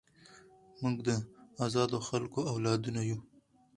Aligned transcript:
موږ 0.81 0.95
د 1.07 1.09
ازادو 1.65 1.97
خلکو 2.09 2.39
اولادونه 2.51 3.01
یو. 3.09 3.19